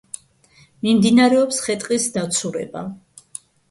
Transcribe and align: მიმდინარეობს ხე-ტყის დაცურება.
მიმდინარეობს 0.87 1.63
ხე-ტყის 1.69 2.11
დაცურება. 2.19 2.87